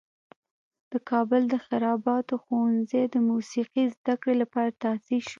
د 0.91 0.93
کابل 1.09 1.41
د 1.49 1.55
خراباتو 1.65 2.33
ښوونځی 2.43 3.03
د 3.13 3.15
موسیقي 3.29 3.83
زده 3.95 4.15
کړې 4.21 4.35
لپاره 4.41 4.77
تاسیس 4.83 5.23
شو. 5.23 5.29